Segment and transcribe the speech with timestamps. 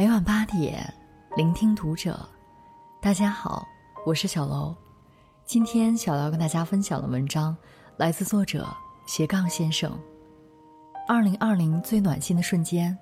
[0.00, 0.82] 每晚八点，
[1.36, 2.26] 聆听读者。
[3.02, 3.68] 大家好，
[4.06, 4.74] 我是小楼。
[5.44, 7.54] 今天小楼跟大家分享的文章
[7.98, 8.66] 来自作者
[9.04, 9.92] 斜杠先生。
[11.06, 12.96] 二零二零最暖心的瞬间，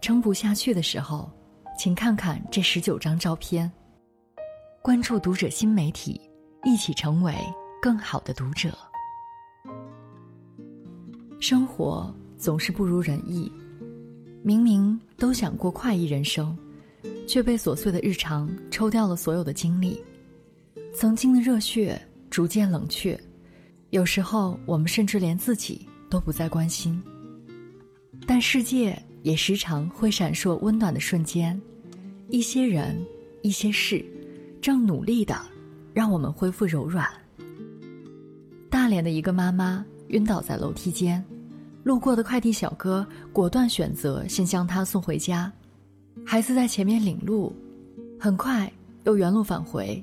[0.00, 1.30] 撑不下去的时候，
[1.78, 3.70] 请看看这十九张照片。
[4.82, 6.20] 关注读者新媒体，
[6.64, 7.36] 一起成为
[7.80, 8.76] 更好的读者。
[11.38, 13.48] 生活总是不如人意，
[14.46, 16.56] 明明都想过快意人生，
[17.26, 20.00] 却被琐碎的日常抽掉了所有的精力。
[20.94, 23.20] 曾经的热血逐渐冷却，
[23.90, 27.02] 有时候我们甚至连自己都不再关心。
[28.24, 31.60] 但世界也时常会闪烁温暖的瞬间，
[32.28, 33.04] 一些人，
[33.42, 34.04] 一些事。
[34.62, 35.36] 正努力的，
[35.92, 37.04] 让我们恢复柔软。
[38.70, 41.24] 大连的一个妈妈晕倒在楼梯间，
[41.86, 45.52] 路过的快递小哥果断选择先将他送回家，
[46.24, 47.54] 孩子在前面领路，
[48.18, 48.68] 很快
[49.04, 50.02] 又原路返回。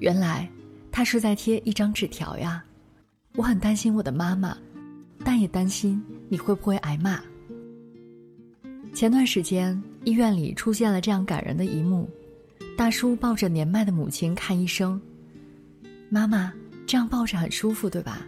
[0.00, 0.50] 原来
[0.90, 2.64] 他是在贴一张纸条呀。
[3.36, 4.58] 我很担心我的妈妈，
[5.24, 7.20] 但也担心你会不会挨骂。
[8.92, 12.10] 前段时间医院里出现了这样感人的一幕。
[12.76, 15.00] 大叔抱着年迈的母亲看医生。
[16.08, 16.52] 妈妈，
[16.84, 18.26] 这样抱着很舒服，对吧？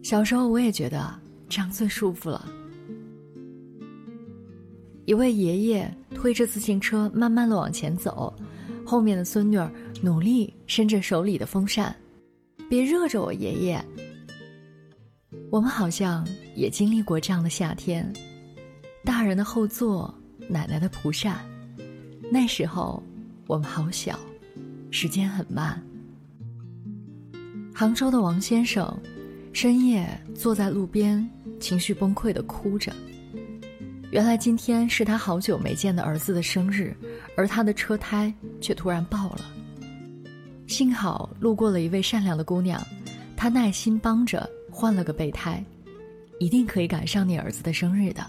[0.00, 1.12] 小时候我也觉得
[1.52, 2.48] 这样最舒服了。
[5.04, 8.34] 一位爷爷推着自行车慢慢的往前走，
[8.86, 11.94] 后面的孙女儿努力伸着手里的风扇，
[12.70, 13.84] 别热着我爷爷。
[15.50, 18.10] 我们好像也经历过这样的夏天，
[19.04, 20.12] 大人的后座，
[20.48, 21.38] 奶奶的蒲扇，
[22.30, 23.02] 那时候。
[23.48, 24.18] 我们好小，
[24.90, 25.78] 时间很慢。
[27.74, 28.96] 杭州的王先生，
[29.52, 31.28] 深夜坐在路边，
[31.62, 32.92] 情绪崩溃的哭着。
[34.10, 36.94] 原来今天是他好久没见的儿子的生日，
[37.36, 39.50] 而他的车胎却突然爆了。
[40.66, 42.84] 幸好路过了一位善良的姑娘，
[43.36, 45.64] 她耐心帮着换了个备胎，
[46.38, 48.26] 一定可以赶上你儿子的生日的。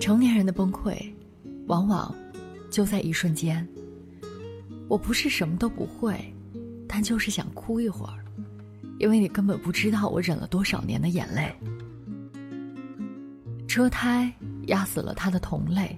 [0.00, 0.96] 成年人的崩溃，
[1.66, 2.12] 往往。
[2.68, 3.66] 就在一瞬间，
[4.86, 6.14] 我不是什么都不会，
[6.86, 8.25] 但就是想哭一会儿，
[8.98, 11.54] 因为你根本不知道我忍了多少年的眼泪。
[13.68, 14.32] 车胎
[14.68, 15.96] 压死了他的同类，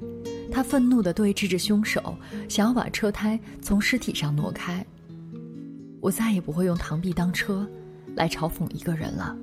[0.50, 2.16] 他愤怒地对峙着凶手，
[2.48, 4.84] 想要把车胎从尸体上挪开。
[6.00, 7.68] 我再也不会用螳臂当车
[8.16, 9.36] 来嘲讽一个人了，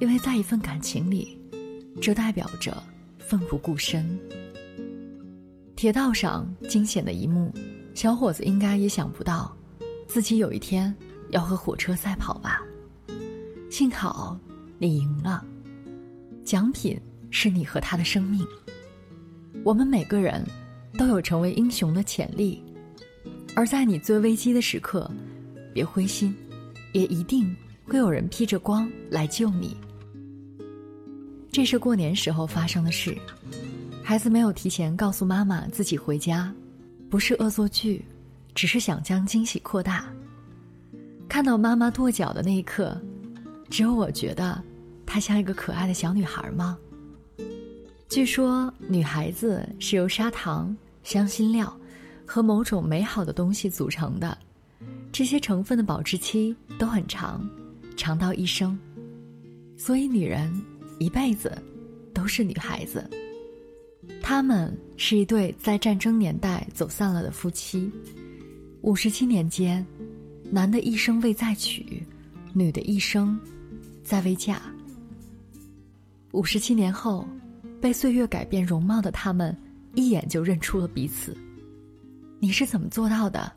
[0.00, 1.38] 因为在一份感情里，
[2.00, 2.82] 这代表着
[3.18, 4.18] 奋不顾身。
[5.76, 7.52] 铁道上惊险的一幕，
[7.94, 9.54] 小伙子应该也想不到，
[10.06, 10.94] 自己有一天
[11.32, 12.62] 要和火车赛跑吧。
[13.68, 14.38] 幸好
[14.78, 15.44] 你赢了，
[16.44, 16.98] 奖品
[17.30, 18.46] 是你和他的生命。
[19.64, 20.44] 我们每个人
[20.96, 22.62] 都有成为英雄的潜力，
[23.56, 25.10] 而在你最危机的时刻，
[25.72, 26.34] 别灰心，
[26.92, 27.54] 也一定
[27.84, 29.76] 会有人披着光来救你。
[31.50, 33.16] 这是过年时候发生的事。
[34.02, 36.52] 孩子没有提前告诉妈妈自己回家，
[37.08, 38.04] 不是恶作剧，
[38.54, 40.12] 只是想将惊喜扩大。
[41.32, 42.94] 看到妈妈跺脚的那一刻，
[43.70, 44.62] 只有我觉得
[45.06, 46.76] 她像一个可爱的小女孩吗？
[48.06, 51.74] 据说女孩子是由砂糖、香辛料
[52.26, 54.36] 和某种美好的东西组成的，
[55.10, 57.48] 这些成分的保质期都很长，
[57.96, 58.78] 长到一生，
[59.74, 60.52] 所以女人
[60.98, 61.50] 一辈子
[62.12, 63.08] 都是女孩子。
[64.20, 67.90] 他们是一对在战争年代走散了的夫妻。
[68.82, 69.86] 五十七年间，
[70.54, 72.06] 男的一生未再娶，
[72.52, 73.40] 女的一生
[74.04, 74.60] 再未嫁。
[76.32, 77.26] 五十七年后，
[77.80, 79.56] 被岁月改变容貌的他们，
[79.94, 81.34] 一眼就认出了彼此。
[82.38, 83.50] 你是怎么做到的？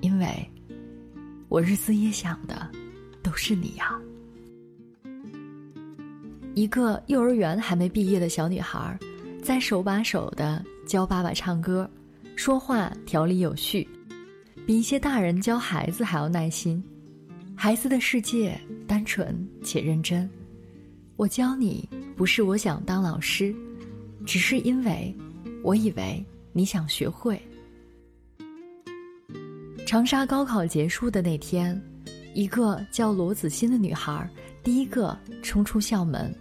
[0.00, 0.50] 因为，
[1.48, 2.68] 我日思夜想的，
[3.22, 3.96] 都是你呀。
[6.56, 8.98] 一个幼儿园还没毕业的小女孩。
[9.44, 11.88] 在手把手的教爸爸唱歌，
[12.34, 13.86] 说话条理有序，
[14.66, 16.82] 比一些大人教孩子还要耐心。
[17.54, 20.28] 孩子的世界单纯且认真。
[21.16, 23.54] 我教你不是我想当老师，
[24.26, 25.14] 只是因为
[25.62, 27.40] 我以为你想学会。
[29.86, 31.80] 长沙高考结束的那天，
[32.34, 34.28] 一个叫罗子欣的女孩
[34.62, 36.34] 第一个冲出校门，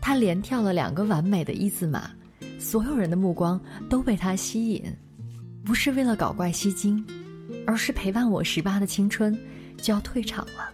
[0.00, 2.10] 她连跳了两个完美的一字马。
[2.58, 4.84] 所有人的目光都被她吸引，
[5.64, 7.02] 不是为了搞怪吸睛，
[7.66, 9.38] 而是陪伴我十八的青春
[9.76, 10.72] 就要退场了，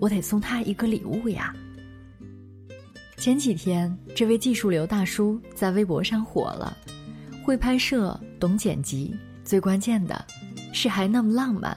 [0.00, 1.54] 我得送他一个礼物呀。
[3.16, 6.76] 前几天，这位技术流大叔在微博上火了，
[7.42, 9.14] 会拍摄，懂剪辑，
[9.44, 10.24] 最关键的
[10.72, 11.76] 是还那么浪漫。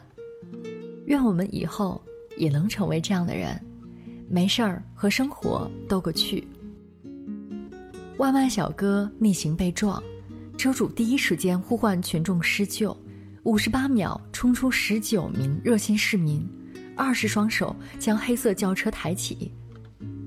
[1.06, 2.02] 愿我们以后
[2.36, 3.58] 也能成为这样的人，
[4.28, 6.46] 没事儿和生活斗个趣。
[8.18, 10.04] 外卖小哥逆行被撞，
[10.58, 12.98] 车主第一时间呼唤群众施救，
[13.48, 16.46] 五十八秒冲出十九名热心市民，
[16.98, 19.50] 二十双手将黑色轿车抬起，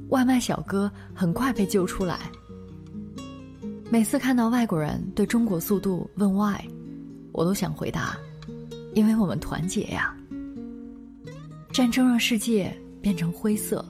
[0.09, 2.19] 外卖小哥很快被救出来。
[3.91, 6.65] 每次看到外国人对中国速度问 why，
[7.33, 8.17] 我都想回答：
[8.95, 10.17] 因为我们团结呀。
[11.71, 13.85] 战争让世界变成灰色，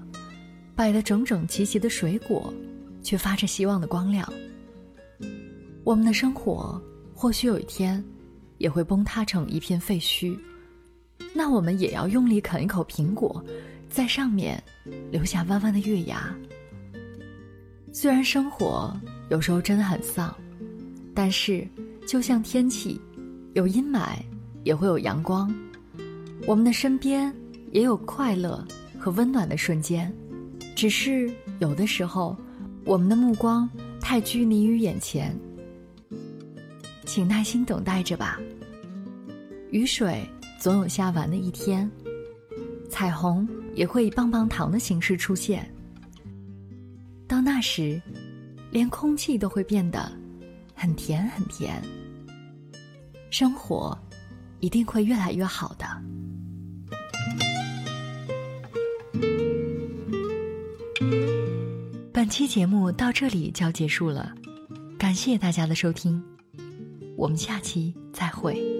[0.74, 2.52] 摆得整整齐齐的水果。
[3.00, 4.30] 却发着希望的光亮。
[5.84, 6.82] 我们的生活
[7.14, 8.04] 或许有一天
[8.60, 10.38] 也会崩塌成一片废墟，
[11.34, 13.42] 那我们也要用力啃一口苹果，
[13.88, 14.62] 在上面
[15.10, 16.32] 留下弯弯的月牙。
[17.90, 18.94] 虽然生活
[19.30, 20.32] 有时候真的很丧，
[21.14, 21.66] 但是
[22.06, 23.00] 就像天气，
[23.54, 24.10] 有阴霾
[24.62, 25.52] 也会有阳光，
[26.46, 27.34] 我们的身边
[27.72, 28.62] 也有快乐
[28.98, 30.12] 和温暖的瞬间，
[30.76, 32.36] 只是有的时候。
[32.86, 33.68] 我们的目光
[34.00, 35.38] 太拘泥于眼前，
[37.12, 38.38] 请耐心等待着吧。
[39.72, 40.24] 雨水
[40.60, 41.90] 总有下完的一天，
[42.88, 45.68] 彩虹也会以棒棒糖的形式出现。
[47.26, 48.00] 到那时，
[48.70, 50.08] 连空气都会变得
[50.72, 51.82] 很甜很甜。
[53.28, 53.98] 生活
[54.60, 55.84] 一定会越来越好的。
[62.12, 64.32] 本期节目到这里就要结束了，
[64.96, 66.22] 感谢大家的收听，
[67.20, 68.79] 我们下期再会。